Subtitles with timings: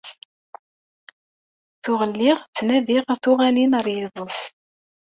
[1.83, 4.39] Tuɣ lliɣ ttnadiɣ tuɣalin ar yiḍes.